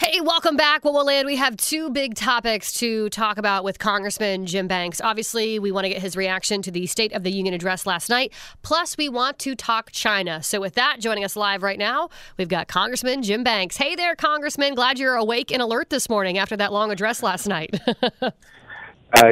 Hey, 0.00 0.20
welcome 0.20 0.56
back. 0.56 0.84
Well, 0.84 0.92
we'll 0.92 1.06
land. 1.06 1.24
We 1.24 1.36
have 1.36 1.56
two 1.56 1.88
big 1.88 2.16
topics 2.16 2.72
to 2.80 3.08
talk 3.10 3.38
about 3.38 3.62
with 3.62 3.78
Congressman 3.78 4.44
Jim 4.44 4.66
Banks. 4.66 5.00
Obviously, 5.00 5.60
we 5.60 5.70
want 5.70 5.84
to 5.84 5.88
get 5.88 6.02
his 6.02 6.16
reaction 6.16 6.62
to 6.62 6.72
the 6.72 6.86
State 6.86 7.12
of 7.12 7.22
the 7.22 7.30
Union 7.30 7.54
address 7.54 7.86
last 7.86 8.10
night. 8.10 8.32
Plus, 8.62 8.96
we 8.96 9.08
want 9.08 9.38
to 9.38 9.54
talk 9.54 9.92
China. 9.92 10.42
So, 10.42 10.60
with 10.60 10.74
that, 10.74 10.96
joining 10.98 11.22
us 11.22 11.36
live 11.36 11.62
right 11.62 11.78
now, 11.78 12.08
we've 12.36 12.48
got 12.48 12.66
Congressman 12.66 13.22
Jim 13.22 13.44
Banks. 13.44 13.76
Hey 13.76 13.94
there, 13.94 14.16
Congressman. 14.16 14.74
Glad 14.74 14.98
you're 14.98 15.14
awake 15.14 15.52
and 15.52 15.62
alert 15.62 15.90
this 15.90 16.08
morning 16.08 16.38
after 16.38 16.56
that 16.56 16.72
long 16.72 16.90
address 16.90 17.22
last 17.22 17.46
night. 17.46 17.80
uh, 18.22 18.30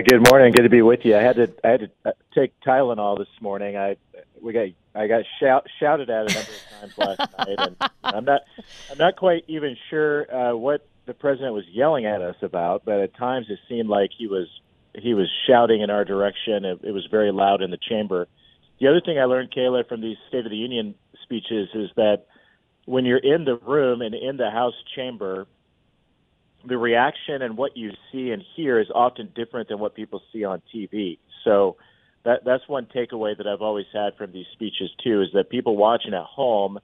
good 0.07 0.31
morning. 0.31 0.53
Good 0.53 0.63
to 0.63 0.71
be 0.71 0.83
with 0.83 1.01
you. 1.03 1.17
I 1.17 1.23
had 1.23 1.37
to 1.37 1.53
I 1.65 1.69
had 1.71 1.81
to 1.81 1.91
uh, 2.05 2.13
take 2.37 2.53
Tylenol 2.61 3.19
this 3.19 3.41
morning. 3.41 3.77
I 3.77 3.97
we 4.41 4.53
got 4.53 4.69
I 4.95 5.09
got 5.09 5.25
shout, 5.41 5.67
shouted 5.81 6.09
at 6.09 6.31
a 6.31 6.35
number 6.35 6.51
of 6.51 6.72
times 6.83 6.99
last 6.99 7.39
night, 7.39 7.57
and 7.59 7.77
I'm 8.05 8.25
not 8.25 8.43
I'm 8.91 8.99
not 8.99 9.17
quite 9.17 9.45
even 9.49 9.77
sure 9.91 10.35
uh, 10.35 10.57
what 10.57 10.87
the 11.07 11.15
president 11.15 11.55
was 11.55 11.65
yelling 11.69 12.07
at 12.07 12.23
us 12.23 12.37
about, 12.43 12.85
but 12.85 13.01
at 13.01 13.17
times 13.17 13.47
it 13.49 13.59
seemed 13.69 13.89
like 13.89 14.11
he 14.17 14.27
was 14.27 14.49
he 14.95 15.15
was 15.15 15.29
shouting 15.47 15.81
in 15.81 15.91
our 15.91 16.05
direction. 16.05 16.65
It, 16.65 16.81
it 16.83 16.93
was 16.93 17.07
very 17.11 17.33
loud 17.33 17.63
in 17.63 17.71
the 17.71 17.79
chamber. 17.79 18.29
The 18.81 18.89
other 18.89 19.01
thing 19.01 19.19
I 19.19 19.25
learned, 19.25 19.53
Kayla, 19.53 19.89
from 19.89 20.01
these 20.01 20.17
State 20.29 20.45
of 20.45 20.51
the 20.51 20.57
Union 20.57 20.95
speeches 21.23 21.69
is 21.75 21.91
that 21.97 22.27
when 22.85 23.05
you're 23.05 23.19
in 23.19 23.45
the 23.45 23.57
room 23.57 24.03
and 24.03 24.15
in 24.15 24.37
the 24.37 24.51
House 24.51 24.75
chamber, 24.95 25.47
the 26.65 26.77
reaction 26.77 27.43
and 27.43 27.57
what 27.57 27.77
you 27.77 27.93
see 28.11 28.31
and 28.31 28.43
hear 28.57 28.81
is 28.81 28.89
often 28.95 29.31
different 29.35 29.69
than 29.69 29.79
what 29.79 29.95
people 29.95 30.21
see 30.33 30.45
on 30.45 30.63
TV. 30.75 31.19
So 31.45 31.77
that 32.25 32.45
that's 32.45 32.67
one 32.69 32.87
takeaway 32.87 33.37
that 33.37 33.47
I've 33.47 33.63
always 33.63 33.87
had 33.93 34.17
from 34.17 34.33
these 34.33 34.47
speeches 34.53 34.91
too 35.03 35.23
is 35.23 35.29
that 35.35 35.51
people 35.51 35.77
watching 35.77 36.15
at 36.15 36.25
home 36.25 36.79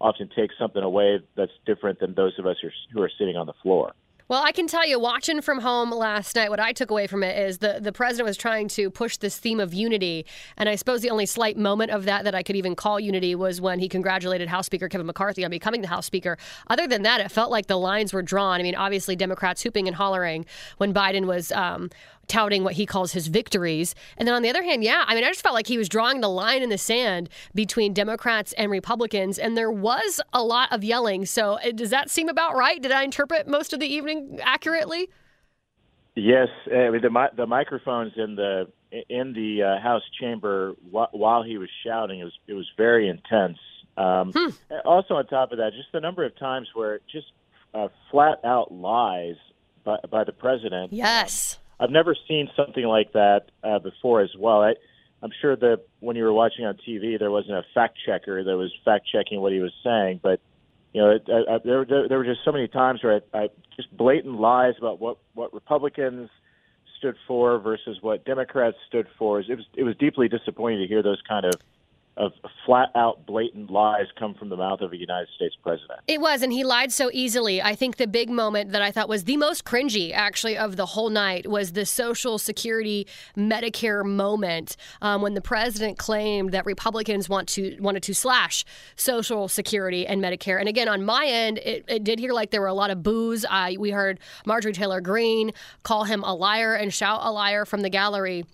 often 0.00 0.28
take 0.34 0.50
something 0.58 0.82
away 0.82 1.20
that's 1.36 1.52
different 1.66 2.00
than 2.00 2.14
those 2.14 2.38
of 2.38 2.46
us 2.46 2.56
who 2.62 2.68
are, 2.68 2.72
who 2.92 3.02
are 3.02 3.10
sitting 3.18 3.36
on 3.36 3.46
the 3.46 3.54
floor. 3.62 3.92
Well, 4.28 4.44
I 4.44 4.52
can 4.52 4.66
tell 4.66 4.86
you, 4.86 5.00
watching 5.00 5.40
from 5.40 5.60
home 5.60 5.90
last 5.90 6.36
night, 6.36 6.50
what 6.50 6.60
I 6.60 6.72
took 6.72 6.90
away 6.90 7.06
from 7.06 7.22
it 7.22 7.34
is 7.48 7.58
the, 7.58 7.78
the 7.80 7.92
president 7.92 8.26
was 8.26 8.36
trying 8.36 8.68
to 8.68 8.90
push 8.90 9.16
this 9.16 9.38
theme 9.38 9.58
of 9.58 9.72
unity. 9.72 10.26
And 10.58 10.68
I 10.68 10.74
suppose 10.74 11.00
the 11.00 11.08
only 11.08 11.24
slight 11.24 11.56
moment 11.56 11.92
of 11.92 12.04
that 12.04 12.24
that 12.24 12.34
I 12.34 12.42
could 12.42 12.54
even 12.54 12.76
call 12.76 13.00
unity 13.00 13.34
was 13.34 13.58
when 13.58 13.78
he 13.78 13.88
congratulated 13.88 14.48
House 14.48 14.66
Speaker 14.66 14.86
Kevin 14.86 15.06
McCarthy 15.06 15.46
on 15.46 15.50
becoming 15.50 15.80
the 15.80 15.88
House 15.88 16.04
Speaker. 16.04 16.36
Other 16.66 16.86
than 16.86 17.04
that, 17.04 17.22
it 17.22 17.30
felt 17.30 17.50
like 17.50 17.68
the 17.68 17.78
lines 17.78 18.12
were 18.12 18.20
drawn. 18.20 18.60
I 18.60 18.64
mean, 18.64 18.74
obviously, 18.74 19.16
Democrats 19.16 19.62
hooping 19.62 19.86
and 19.86 19.96
hollering 19.96 20.44
when 20.76 20.92
Biden 20.92 21.24
was 21.24 21.50
um, 21.52 21.88
touting 22.28 22.64
what 22.64 22.74
he 22.74 22.86
calls 22.86 23.12
his 23.12 23.26
victories. 23.26 23.94
And 24.16 24.26
then 24.26 24.34
on 24.34 24.42
the 24.42 24.50
other 24.50 24.62
hand, 24.62 24.84
yeah, 24.84 25.04
I 25.06 25.14
mean, 25.14 25.24
I 25.24 25.28
just 25.28 25.42
felt 25.42 25.54
like 25.54 25.66
he 25.66 25.78
was 25.78 25.88
drawing 25.88 26.20
the 26.20 26.28
line 26.28 26.62
in 26.62 26.68
the 26.68 26.78
sand 26.78 27.28
between 27.54 27.92
Democrats 27.92 28.52
and 28.54 28.70
Republicans, 28.70 29.38
and 29.38 29.56
there 29.56 29.70
was 29.70 30.20
a 30.32 30.42
lot 30.42 30.72
of 30.72 30.84
yelling. 30.84 31.26
So 31.26 31.54
uh, 31.54 31.72
does 31.72 31.90
that 31.90 32.10
seem 32.10 32.28
about 32.28 32.54
right? 32.56 32.80
Did 32.80 32.92
I 32.92 33.02
interpret 33.02 33.48
most 33.48 33.72
of 33.72 33.80
the 33.80 33.86
evening 33.86 34.38
accurately? 34.42 35.08
Yes, 36.14 36.48
I 36.66 36.90
mean 36.90 37.00
the 37.00 37.28
the 37.36 37.46
microphones 37.46 38.12
in 38.16 38.34
the 38.34 38.68
in 39.08 39.32
the 39.34 39.62
uh, 39.62 39.82
House 39.82 40.02
chamber 40.20 40.74
while 40.90 41.42
he 41.42 41.58
was 41.58 41.68
shouting 41.84 42.20
it 42.20 42.24
was 42.24 42.38
it 42.48 42.54
was 42.54 42.68
very 42.76 43.08
intense. 43.08 43.58
Um, 43.96 44.32
hmm. 44.34 44.48
Also, 44.84 45.14
on 45.14 45.26
top 45.26 45.52
of 45.52 45.58
that, 45.58 45.72
just 45.76 45.90
the 45.92 46.00
number 46.00 46.24
of 46.24 46.36
times 46.38 46.68
where 46.74 47.00
just 47.10 47.26
uh, 47.74 47.88
flat 48.10 48.40
out 48.44 48.72
lies 48.72 49.36
by, 49.84 49.96
by 50.10 50.24
the 50.24 50.32
president. 50.32 50.92
Yes. 50.92 51.56
Um, 51.56 51.67
I've 51.80 51.90
never 51.90 52.16
seen 52.26 52.50
something 52.56 52.84
like 52.84 53.12
that 53.12 53.50
uh, 53.62 53.78
before 53.78 54.20
as 54.20 54.30
well. 54.38 54.62
I, 54.62 54.74
I'm 55.22 55.30
sure 55.40 55.56
that 55.56 55.82
when 56.00 56.16
you 56.16 56.24
were 56.24 56.32
watching 56.32 56.64
on 56.64 56.76
TV, 56.86 57.18
there 57.18 57.30
wasn't 57.30 57.56
a 57.56 57.64
fact 57.74 57.98
checker 58.04 58.42
that 58.44 58.56
was 58.56 58.72
fact 58.84 59.06
checking 59.10 59.40
what 59.40 59.52
he 59.52 59.60
was 59.60 59.72
saying, 59.84 60.20
but 60.22 60.40
you 60.92 61.02
know, 61.02 61.10
it, 61.10 61.28
I, 61.28 61.54
I, 61.54 61.58
there, 61.64 61.84
there, 61.84 62.08
there 62.08 62.18
were 62.18 62.24
just 62.24 62.40
so 62.44 62.52
many 62.52 62.66
times 62.66 63.02
where 63.02 63.20
I, 63.34 63.38
I 63.38 63.48
just 63.76 63.94
blatant 63.96 64.40
lies 64.40 64.74
about 64.78 65.00
what 65.00 65.18
what 65.34 65.52
Republicans 65.52 66.30
stood 66.98 67.16
for 67.26 67.58
versus 67.58 67.98
what 68.00 68.24
Democrats 68.24 68.76
stood 68.88 69.06
for. 69.18 69.40
It 69.40 69.48
was 69.48 69.66
it 69.74 69.84
was 69.84 69.96
deeply 69.96 70.28
disappointing 70.28 70.80
to 70.80 70.86
hear 70.86 71.02
those 71.02 71.20
kind 71.28 71.44
of 71.44 71.54
of 72.18 72.32
flat 72.66 72.90
out 72.96 73.24
blatant 73.26 73.70
lies 73.70 74.06
come 74.18 74.34
from 74.34 74.48
the 74.48 74.56
mouth 74.56 74.80
of 74.80 74.92
a 74.92 74.96
United 74.96 75.28
States 75.36 75.54
president. 75.62 76.00
It 76.08 76.20
was, 76.20 76.42
and 76.42 76.52
he 76.52 76.64
lied 76.64 76.92
so 76.92 77.10
easily. 77.12 77.62
I 77.62 77.74
think 77.74 77.96
the 77.96 78.08
big 78.08 78.28
moment 78.28 78.72
that 78.72 78.82
I 78.82 78.90
thought 78.90 79.08
was 79.08 79.24
the 79.24 79.36
most 79.36 79.64
cringy, 79.64 80.12
actually, 80.12 80.58
of 80.58 80.76
the 80.76 80.86
whole 80.86 81.10
night 81.10 81.48
was 81.48 81.72
the 81.72 81.86
Social 81.86 82.38
Security 82.38 83.06
Medicare 83.36 84.04
moment 84.04 84.76
um, 85.00 85.22
when 85.22 85.34
the 85.34 85.40
president 85.40 85.96
claimed 85.96 86.50
that 86.50 86.66
Republicans 86.66 87.28
want 87.28 87.48
to 87.50 87.78
wanted 87.80 88.02
to 88.02 88.14
slash 88.14 88.64
Social 88.96 89.46
Security 89.48 90.06
and 90.06 90.20
Medicare. 90.20 90.58
And 90.58 90.68
again, 90.68 90.88
on 90.88 91.04
my 91.04 91.24
end, 91.26 91.58
it, 91.58 91.84
it 91.86 92.02
did 92.02 92.18
hear 92.18 92.32
like 92.32 92.50
there 92.50 92.60
were 92.60 92.66
a 92.66 92.74
lot 92.74 92.90
of 92.90 93.02
boos. 93.02 93.46
Uh, 93.48 93.70
we 93.78 93.90
heard 93.90 94.18
Marjorie 94.44 94.72
Taylor 94.72 95.00
Greene 95.00 95.52
call 95.84 96.04
him 96.04 96.24
a 96.24 96.34
liar 96.34 96.74
and 96.74 96.92
shout 96.92 97.20
a 97.22 97.30
liar 97.30 97.64
from 97.64 97.82
the 97.82 97.90
gallery 97.90 98.44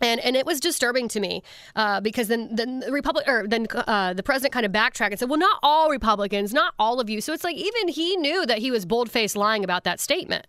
and 0.00 0.20
and 0.20 0.36
it 0.36 0.46
was 0.46 0.60
disturbing 0.60 1.08
to 1.08 1.20
me 1.20 1.42
uh, 1.76 2.00
because 2.00 2.28
then 2.28 2.54
then 2.54 2.80
the 2.80 2.92
Republic 2.92 3.24
or 3.28 3.46
then 3.46 3.66
uh, 3.74 4.12
the 4.14 4.22
president 4.22 4.52
kind 4.52 4.66
of 4.66 4.72
backtracked 4.72 5.12
and 5.12 5.18
said, 5.18 5.28
"Well, 5.28 5.38
not 5.38 5.58
all 5.62 5.90
Republicans, 5.90 6.52
not 6.52 6.74
all 6.78 7.00
of 7.00 7.08
you." 7.10 7.20
So 7.20 7.32
it's 7.32 7.44
like 7.44 7.56
even 7.56 7.88
he 7.88 8.16
knew 8.16 8.46
that 8.46 8.58
he 8.58 8.70
was 8.70 8.84
bold 8.84 9.10
faced 9.10 9.36
lying 9.36 9.64
about 9.64 9.84
that 9.84 10.00
statement. 10.00 10.46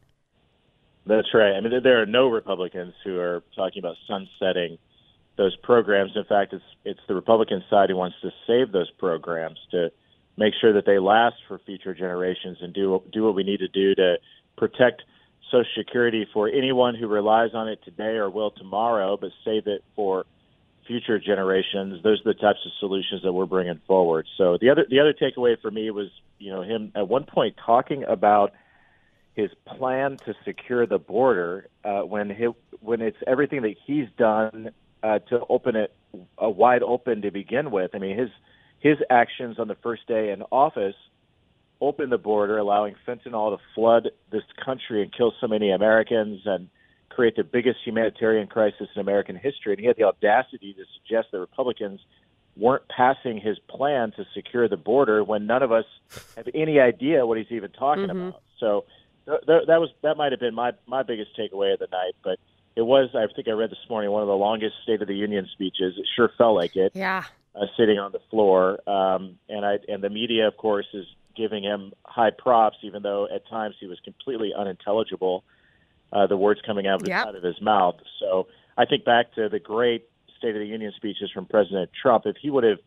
That's 1.05 1.33
right. 1.33 1.53
I 1.53 1.61
mean, 1.61 1.81
there 1.83 2.01
are 2.01 2.05
no 2.05 2.27
Republicans 2.27 2.93
who 3.03 3.17
are 3.17 3.43
talking 3.55 3.79
about 3.79 3.95
sunsetting 4.07 4.77
those 5.37 5.55
programs. 5.57 6.11
In 6.15 6.23
fact, 6.25 6.53
it's 6.53 6.63
it's 6.85 6.99
the 7.07 7.15
Republican 7.15 7.63
side 7.69 7.89
who 7.89 7.95
wants 7.95 8.17
to 8.21 8.31
save 8.45 8.71
those 8.71 8.91
programs 8.91 9.57
to 9.71 9.89
make 10.37 10.53
sure 10.59 10.73
that 10.73 10.85
they 10.85 10.99
last 10.99 11.35
for 11.47 11.59
future 11.65 11.93
generations 11.93 12.57
and 12.61 12.73
do 12.73 13.01
do 13.11 13.23
what 13.23 13.35
we 13.35 13.43
need 13.43 13.59
to 13.59 13.67
do 13.67 13.95
to 13.95 14.17
protect 14.57 15.01
Social 15.51 15.65
Security 15.77 16.27
for 16.33 16.47
anyone 16.47 16.95
who 16.95 17.07
relies 17.07 17.51
on 17.53 17.67
it 17.67 17.79
today 17.83 18.15
or 18.15 18.29
will 18.29 18.51
tomorrow, 18.51 19.17
but 19.17 19.31
save 19.43 19.67
it 19.67 19.83
for 19.95 20.25
future 20.89 21.19
generations. 21.19 22.01
Those 22.03 22.19
are 22.25 22.33
the 22.33 22.39
types 22.39 22.59
of 22.65 22.71
solutions 22.79 23.21
that 23.23 23.31
we're 23.31 23.45
bringing 23.45 23.79
forward. 23.85 24.27
So 24.37 24.57
the 24.59 24.69
other 24.71 24.85
the 24.89 24.99
other 24.99 25.13
takeaway 25.13 25.59
for 25.61 25.69
me 25.69 25.91
was 25.91 26.07
you 26.39 26.51
know 26.51 26.63
him 26.63 26.91
at 26.95 27.07
one 27.07 27.25
point 27.25 27.55
talking 27.63 28.03
about 28.03 28.53
his 29.35 29.51
plan 29.65 30.17
to 30.25 30.33
secure 30.43 30.85
the 30.85 30.97
border 30.97 31.67
uh, 31.85 32.01
when 32.01 32.29
he, 32.29 32.47
when 32.81 33.01
it's 33.01 33.17
everything 33.27 33.61
that 33.61 33.75
he's 33.85 34.07
done 34.17 34.71
uh, 35.03 35.19
to 35.29 35.41
open 35.47 35.75
it 35.75 35.93
uh, 36.43 36.49
wide 36.49 36.81
open 36.81 37.21
to 37.21 37.31
begin 37.31 37.69
with. 37.69 37.91
I 37.93 37.99
mean 37.99 38.17
his 38.17 38.29
his 38.79 38.97
actions 39.09 39.59
on 39.59 39.67
the 39.67 39.75
first 39.75 40.07
day 40.07 40.31
in 40.31 40.41
office 40.51 40.95
open 41.81 42.09
the 42.09 42.17
border, 42.17 42.57
allowing 42.57 42.95
fentanyl 43.07 43.57
to 43.57 43.63
flood 43.73 44.09
this 44.31 44.43
country 44.63 45.01
and 45.01 45.13
kill 45.15 45.33
so 45.39 45.47
many 45.47 45.71
Americans 45.71 46.41
and 46.45 46.69
create 47.09 47.35
the 47.35 47.43
biggest 47.43 47.79
humanitarian 47.85 48.47
crisis 48.47 48.87
in 48.95 49.01
American 49.01 49.35
history. 49.35 49.73
And 49.73 49.79
he 49.79 49.87
had 49.87 49.97
the 49.97 50.03
audacity 50.03 50.73
to 50.73 50.83
suggest 50.97 51.29
that 51.31 51.39
Republicans 51.39 51.99
weren't 52.57 52.83
passing 52.89 53.39
his 53.39 53.57
plan 53.69 54.11
to 54.17 54.25
secure 54.33 54.67
the 54.67 54.77
border 54.77 55.23
when 55.23 55.45
none 55.47 55.63
of 55.63 55.71
us 55.71 55.85
have 56.35 56.47
any 56.53 56.79
idea 56.79 57.25
what 57.25 57.37
he's 57.37 57.51
even 57.51 57.71
talking 57.71 58.07
mm-hmm. 58.07 58.27
about. 58.27 58.41
So 58.59 58.85
th- 59.25 59.41
th- 59.45 59.67
that 59.67 59.79
was 59.79 59.89
that 60.03 60.17
might 60.17 60.31
have 60.31 60.39
been 60.39 60.55
my 60.55 60.71
my 60.85 61.03
biggest 61.03 61.31
takeaway 61.37 61.73
of 61.73 61.79
the 61.79 61.87
night, 61.91 62.15
but 62.23 62.39
it 62.75 62.81
was 62.81 63.09
I 63.15 63.25
think 63.33 63.47
I 63.47 63.51
read 63.51 63.71
this 63.71 63.89
morning 63.89 64.11
one 64.11 64.21
of 64.21 64.27
the 64.27 64.35
longest 64.35 64.75
State 64.83 65.01
of 65.01 65.07
the 65.07 65.15
Union 65.15 65.47
speeches. 65.53 65.95
It 65.97 66.05
sure 66.15 66.31
felt 66.37 66.55
like 66.55 66.75
it. 66.75 66.91
Yeah. 66.93 67.23
Uh, 67.55 67.65
sitting 67.75 67.97
on 67.97 68.11
the 68.11 68.19
floor, 68.29 68.79
um, 68.87 69.39
and 69.49 69.65
I 69.65 69.79
and 69.87 70.03
the 70.03 70.09
media, 70.09 70.47
of 70.47 70.55
course, 70.55 70.85
is 70.93 71.05
giving 71.39 71.63
him 71.63 71.93
high 72.05 72.31
props, 72.31 72.77
even 72.83 73.01
though 73.01 73.27
at 73.33 73.47
times 73.47 73.75
he 73.79 73.87
was 73.87 73.97
completely 74.03 74.51
unintelligible, 74.55 75.45
uh, 76.11 76.27
the 76.27 76.35
words 76.35 76.59
coming 76.65 76.85
out 76.85 77.01
of, 77.01 77.07
yep. 77.07 77.27
out 77.27 77.35
of 77.35 77.43
his 77.43 77.61
mouth. 77.61 77.95
So 78.19 78.47
I 78.77 78.83
think 78.85 79.05
back 79.05 79.33
to 79.35 79.47
the 79.47 79.59
great 79.59 80.05
State 80.37 80.55
of 80.55 80.59
the 80.59 80.67
Union 80.67 80.91
speeches 80.97 81.31
from 81.33 81.45
President 81.45 81.89
Trump. 82.01 82.25
If 82.25 82.35
he 82.41 82.49
would 82.49 82.65
have 82.65 82.79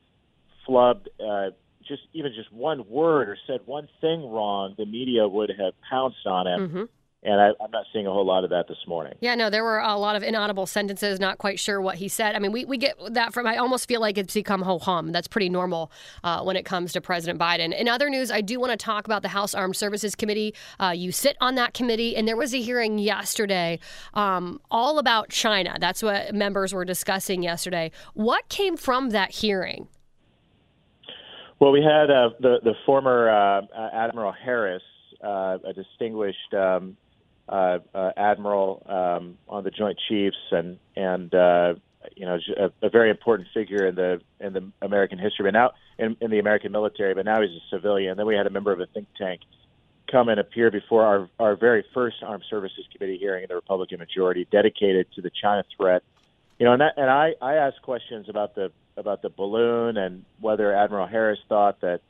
flubbed 0.68 1.06
uh, 1.18 1.50
just 1.88 2.02
even 2.12 2.32
just 2.34 2.52
one 2.52 2.88
word 2.88 3.30
or 3.30 3.38
said 3.46 3.60
one 3.64 3.88
thing 4.02 4.30
wrong, 4.30 4.74
the 4.76 4.86
media 4.86 5.26
would 5.26 5.50
have 5.58 5.72
pounced 5.88 6.26
on 6.26 6.46
him. 6.46 6.68
Mm-hmm 6.68 6.82
and 7.24 7.40
I, 7.40 7.48
am 7.48 7.70
not 7.72 7.86
seeing 7.92 8.06
a 8.06 8.10
whole 8.10 8.26
lot 8.26 8.42
of 8.42 8.50
that 8.50 8.66
this 8.66 8.78
morning. 8.86 9.14
Yeah, 9.20 9.36
no, 9.36 9.48
there 9.48 9.62
were 9.62 9.78
a 9.78 9.96
lot 9.96 10.16
of 10.16 10.24
inaudible 10.24 10.66
sentences, 10.66 11.20
not 11.20 11.38
quite 11.38 11.60
sure 11.60 11.80
what 11.80 11.96
he 11.96 12.08
said. 12.08 12.34
I 12.34 12.40
mean, 12.40 12.50
we, 12.50 12.64
we 12.64 12.76
get 12.78 12.96
that 13.10 13.32
from, 13.32 13.46
I 13.46 13.58
almost 13.58 13.86
feel 13.86 14.00
like 14.00 14.18
it's 14.18 14.34
become 14.34 14.62
ho 14.62 14.80
hum. 14.80 15.12
That's 15.12 15.28
pretty 15.28 15.48
normal 15.48 15.92
uh, 16.24 16.42
when 16.42 16.56
it 16.56 16.64
comes 16.64 16.92
to 16.94 17.00
President 17.00 17.38
Biden. 17.38 17.78
In 17.78 17.86
other 17.86 18.10
news, 18.10 18.32
I 18.32 18.40
do 18.40 18.58
want 18.58 18.72
to 18.72 18.76
talk 18.76 19.06
about 19.06 19.22
the 19.22 19.28
House 19.28 19.54
Armed 19.54 19.76
Services 19.76 20.16
Committee. 20.16 20.52
Uh, 20.80 20.92
you 20.96 21.12
sit 21.12 21.36
on 21.40 21.54
that 21.54 21.74
committee, 21.74 22.16
and 22.16 22.26
there 22.26 22.36
was 22.36 22.52
a 22.54 22.60
hearing 22.60 22.98
yesterday 22.98 23.78
um, 24.14 24.60
all 24.68 24.98
about 24.98 25.28
China. 25.28 25.76
That's 25.80 26.02
what 26.02 26.34
members 26.34 26.74
were 26.74 26.84
discussing 26.84 27.44
yesterday. 27.44 27.92
What 28.14 28.48
came 28.48 28.76
from 28.76 29.10
that 29.10 29.30
hearing? 29.30 29.86
Well, 31.60 31.70
we 31.70 31.82
had 31.82 32.10
uh, 32.10 32.30
the, 32.40 32.58
the 32.64 32.74
former 32.84 33.30
uh, 33.30 33.62
Admiral 33.92 34.32
Harris. 34.32 34.82
Uh, 35.22 35.56
a 35.64 35.72
distinguished 35.72 36.52
um, 36.52 36.96
uh, 37.48 37.78
uh, 37.94 38.10
admiral 38.16 38.82
um, 38.86 39.38
on 39.48 39.64
the 39.64 39.70
Joint 39.70 39.98
Chiefs, 40.08 40.36
and 40.50 40.78
and 40.96 41.34
uh, 41.34 41.74
you 42.16 42.26
know 42.26 42.38
a, 42.58 42.86
a 42.86 42.90
very 42.90 43.10
important 43.10 43.48
figure 43.52 43.86
in 43.86 43.94
the 43.94 44.20
in 44.40 44.52
the 44.52 44.70
American 44.80 45.18
history, 45.18 45.44
but 45.44 45.52
now 45.52 45.70
in, 45.98 46.16
in 46.20 46.30
the 46.30 46.38
American 46.38 46.72
military. 46.72 47.14
But 47.14 47.24
now 47.24 47.40
he's 47.40 47.50
a 47.50 47.76
civilian. 47.76 48.16
Then 48.16 48.26
we 48.26 48.34
had 48.34 48.46
a 48.46 48.50
member 48.50 48.72
of 48.72 48.80
a 48.80 48.86
think 48.86 49.08
tank 49.18 49.40
come 50.10 50.28
and 50.28 50.38
appear 50.38 50.70
before 50.70 51.04
our, 51.04 51.28
our 51.38 51.56
very 51.56 51.84
first 51.94 52.16
Armed 52.22 52.44
Services 52.50 52.84
Committee 52.92 53.18
hearing 53.18 53.44
in 53.44 53.48
the 53.48 53.54
Republican 53.54 53.98
majority, 53.98 54.46
dedicated 54.52 55.06
to 55.14 55.22
the 55.22 55.30
China 55.30 55.64
threat. 55.76 56.02
You 56.58 56.66
know, 56.66 56.72
and, 56.72 56.82
that, 56.82 56.92
and 56.96 57.10
I, 57.10 57.34
I 57.40 57.54
asked 57.54 57.82
questions 57.82 58.28
about 58.28 58.54
the 58.54 58.70
about 58.98 59.22
the 59.22 59.30
balloon 59.30 59.96
and 59.96 60.22
whether 60.38 60.74
Admiral 60.74 61.06
Harris 61.06 61.38
thought 61.48 61.80
that 61.80 62.02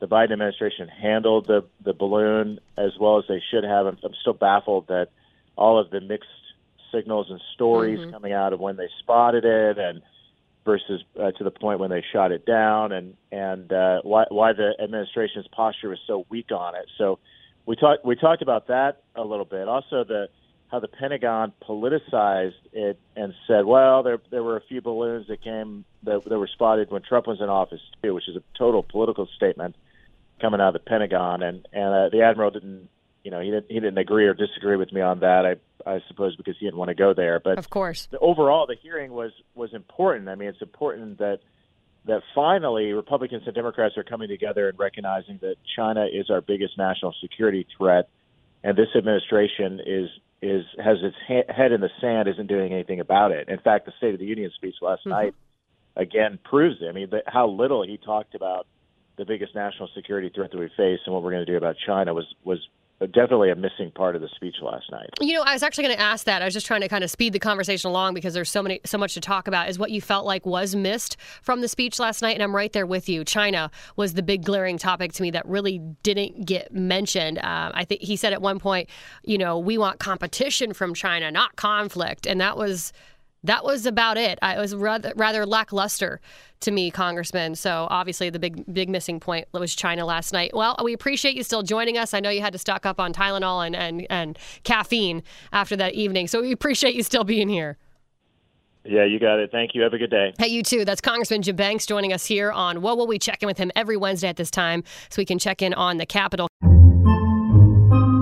the 0.00 0.08
Biden 0.08 0.32
administration 0.32 0.88
handled 0.88 1.46
the 1.46 1.64
the 1.82 1.92
balloon 1.92 2.60
as 2.76 2.92
well 2.98 3.18
as 3.18 3.24
they 3.28 3.42
should 3.50 3.64
have. 3.64 3.86
I'm, 3.86 3.98
I'm 4.04 4.14
still 4.20 4.32
baffled 4.32 4.88
that 4.88 5.08
all 5.56 5.78
of 5.78 5.90
the 5.90 6.00
mixed 6.00 6.28
signals 6.92 7.28
and 7.30 7.40
stories 7.54 8.00
mm-hmm. 8.00 8.10
coming 8.10 8.32
out 8.32 8.52
of 8.52 8.60
when 8.60 8.76
they 8.76 8.88
spotted 9.00 9.44
it 9.44 9.78
and 9.78 10.02
versus 10.64 11.02
uh, 11.20 11.30
to 11.32 11.44
the 11.44 11.50
point 11.50 11.78
when 11.78 11.90
they 11.90 12.02
shot 12.12 12.32
it 12.32 12.46
down 12.46 12.92
and 12.92 13.14
and 13.30 13.72
uh, 13.72 14.00
why 14.02 14.24
why 14.30 14.52
the 14.52 14.72
administration's 14.82 15.46
posture 15.48 15.90
was 15.90 15.98
so 16.06 16.26
weak 16.28 16.50
on 16.50 16.74
it. 16.74 16.86
So 16.98 17.18
we 17.66 17.76
talked 17.76 18.04
we 18.04 18.16
talked 18.16 18.42
about 18.42 18.68
that 18.68 19.02
a 19.14 19.22
little 19.22 19.44
bit. 19.44 19.68
Also 19.68 20.04
the 20.04 20.28
how 20.70 20.80
the 20.80 20.88
Pentagon 20.88 21.52
politicized 21.62 22.52
it 22.72 22.98
and 23.14 23.34
said, 23.46 23.64
well, 23.64 24.02
there 24.02 24.18
there 24.30 24.42
were 24.42 24.56
a 24.56 24.62
few 24.62 24.80
balloons 24.80 25.28
that 25.28 25.42
came 25.42 25.84
that, 26.02 26.24
that 26.24 26.38
were 26.38 26.48
spotted 26.48 26.90
when 26.90 27.02
Trump 27.02 27.26
was 27.26 27.40
in 27.40 27.48
office 27.48 27.80
too, 28.02 28.14
which 28.14 28.28
is 28.28 28.36
a 28.36 28.42
total 28.58 28.82
political 28.82 29.28
statement 29.36 29.76
coming 30.40 30.60
out 30.60 30.68
of 30.68 30.74
the 30.74 30.90
Pentagon. 30.90 31.42
And 31.42 31.66
and 31.72 31.94
uh, 31.94 32.08
the 32.10 32.22
admiral 32.22 32.50
didn't 32.50 32.88
you 33.24 33.30
know, 33.30 33.40
he 33.40 33.50
didn't 33.50 33.66
he 33.68 33.74
didn't 33.74 33.98
agree 33.98 34.26
or 34.26 34.34
disagree 34.34 34.76
with 34.76 34.92
me 34.92 35.00
on 35.00 35.20
that. 35.20 35.46
I 35.46 35.90
I 35.90 36.00
suppose 36.08 36.36
because 36.36 36.56
he 36.58 36.66
didn't 36.66 36.78
want 36.78 36.90
to 36.90 36.94
go 36.94 37.14
there. 37.14 37.40
But 37.40 37.58
of 37.58 37.70
course, 37.70 38.06
the, 38.06 38.18
overall, 38.18 38.66
the 38.66 38.76
hearing 38.80 39.12
was 39.12 39.32
was 39.54 39.72
important. 39.72 40.28
I 40.28 40.34
mean, 40.34 40.48
it's 40.48 40.62
important 40.62 41.18
that 41.18 41.40
that 42.04 42.22
finally 42.34 42.92
Republicans 42.92 43.44
and 43.46 43.54
Democrats 43.54 43.96
are 43.96 44.04
coming 44.04 44.28
together 44.28 44.68
and 44.68 44.78
recognizing 44.78 45.38
that 45.40 45.56
China 45.74 46.04
is 46.04 46.28
our 46.28 46.42
biggest 46.42 46.76
national 46.76 47.14
security 47.22 47.66
threat, 47.78 48.10
and 48.62 48.76
this 48.76 48.88
administration 48.94 49.80
is 49.84 50.10
is 50.44 50.64
has 50.78 50.98
its 51.02 51.16
ha- 51.26 51.52
head 51.52 51.72
in 51.72 51.80
the 51.80 51.90
sand, 52.00 52.28
isn't 52.28 52.46
doing 52.46 52.72
anything 52.72 53.00
about 53.00 53.32
it. 53.32 53.48
In 53.48 53.58
fact, 53.58 53.86
the 53.86 53.92
State 53.98 54.14
of 54.14 54.20
the 54.20 54.26
Union 54.26 54.50
speech 54.54 54.76
last 54.82 55.00
mm-hmm. 55.00 55.10
night 55.10 55.34
again 55.96 56.38
proves 56.44 56.76
it. 56.80 56.86
I 56.86 56.92
mean, 56.92 57.10
the, 57.10 57.22
how 57.26 57.48
little 57.48 57.82
he 57.82 57.96
talked 57.96 58.34
about 58.34 58.66
the 59.16 59.24
biggest 59.24 59.54
national 59.54 59.88
security 59.94 60.30
threat 60.34 60.50
that 60.50 60.58
we 60.58 60.68
face 60.76 61.00
and 61.06 61.14
what 61.14 61.22
we're 61.22 61.30
going 61.30 61.46
to 61.46 61.50
do 61.50 61.56
about 61.56 61.76
China 61.86 62.12
was 62.14 62.26
was 62.44 62.58
definitely 63.06 63.50
a 63.50 63.56
missing 63.56 63.90
part 63.90 64.16
of 64.16 64.22
the 64.22 64.28
speech 64.34 64.56
last 64.62 64.90
night. 64.90 65.10
You 65.20 65.34
know, 65.34 65.42
I 65.42 65.52
was 65.52 65.62
actually 65.62 65.84
going 65.84 65.96
to 65.96 66.02
ask 66.02 66.24
that. 66.26 66.42
I 66.42 66.44
was 66.44 66.54
just 66.54 66.66
trying 66.66 66.80
to 66.80 66.88
kind 66.88 67.04
of 67.04 67.10
speed 67.10 67.32
the 67.32 67.38
conversation 67.38 67.88
along 67.88 68.14
because 68.14 68.34
there's 68.34 68.50
so 68.50 68.62
many, 68.62 68.80
so 68.84 68.98
much 68.98 69.14
to 69.14 69.20
talk 69.20 69.48
about. 69.48 69.68
Is 69.68 69.78
what 69.78 69.90
you 69.90 70.00
felt 70.00 70.26
like 70.26 70.46
was 70.46 70.74
missed 70.74 71.16
from 71.42 71.60
the 71.60 71.68
speech 71.68 71.98
last 71.98 72.22
night, 72.22 72.34
and 72.34 72.42
I'm 72.42 72.54
right 72.54 72.72
there 72.72 72.86
with 72.86 73.08
you. 73.08 73.24
China 73.24 73.70
was 73.96 74.14
the 74.14 74.22
big 74.22 74.44
glaring 74.44 74.78
topic 74.78 75.12
to 75.14 75.22
me 75.22 75.30
that 75.32 75.46
really 75.46 75.78
didn't 76.02 76.46
get 76.46 76.72
mentioned. 76.72 77.38
Uh, 77.38 77.70
I 77.74 77.84
think 77.84 78.02
he 78.02 78.16
said 78.16 78.32
at 78.32 78.42
one 78.42 78.58
point, 78.58 78.88
you 79.24 79.38
know, 79.38 79.58
we 79.58 79.78
want 79.78 79.98
competition 79.98 80.72
from 80.72 80.94
China, 80.94 81.30
not 81.30 81.56
conflict, 81.56 82.26
and 82.26 82.40
that 82.40 82.56
was 82.56 82.92
that 83.44 83.64
was 83.64 83.86
about 83.86 84.16
it. 84.16 84.38
I, 84.42 84.56
it 84.56 84.58
was 84.58 84.74
rather, 84.74 85.12
rather 85.16 85.46
lackluster 85.46 86.20
to 86.60 86.70
me, 86.70 86.90
Congressman. 86.90 87.54
So 87.54 87.86
obviously, 87.90 88.30
the 88.30 88.38
big 88.38 88.64
big 88.72 88.88
missing 88.88 89.20
point 89.20 89.46
was 89.52 89.74
China 89.74 90.04
last 90.04 90.32
night. 90.32 90.52
Well, 90.54 90.76
we 90.82 90.92
appreciate 90.92 91.36
you 91.36 91.42
still 91.42 91.62
joining 91.62 91.96
us. 91.96 92.14
I 92.14 92.20
know 92.20 92.30
you 92.30 92.40
had 92.40 92.54
to 92.54 92.58
stock 92.58 92.86
up 92.86 92.98
on 92.98 93.12
Tylenol 93.12 93.66
and 93.66 93.76
and, 93.76 94.06
and 94.10 94.38
caffeine 94.64 95.22
after 95.52 95.76
that 95.76 95.94
evening, 95.94 96.26
so 96.26 96.40
we 96.40 96.52
appreciate 96.52 96.94
you 96.94 97.02
still 97.02 97.24
being 97.24 97.48
here. 97.48 97.76
Yeah, 98.86 99.04
you 99.04 99.18
got 99.18 99.38
it. 99.38 99.50
Thank 99.50 99.74
you. 99.74 99.82
Have 99.82 99.94
a 99.94 99.98
good 99.98 100.10
day. 100.10 100.34
Hey, 100.38 100.48
you 100.48 100.62
too. 100.62 100.84
That's 100.84 101.00
Congressman 101.00 101.40
Jim 101.40 101.56
Banks 101.56 101.86
joining 101.86 102.12
us 102.12 102.26
here 102.26 102.52
on 102.52 102.78
WOWO 102.78 103.08
We 103.08 103.18
check 103.18 103.42
in 103.42 103.46
with 103.46 103.56
him 103.56 103.72
every 103.74 103.96
Wednesday 103.96 104.28
at 104.28 104.36
this 104.36 104.50
time 104.50 104.84
so 105.08 105.20
we 105.20 105.24
can 105.24 105.38
check 105.38 105.62
in 105.62 105.72
on 105.72 105.96
the 105.96 106.04
Capitol. 106.04 106.48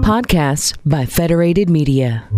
Podcasts 0.02 0.76
by 0.84 1.04
Federated 1.04 1.68
Media. 1.68 2.28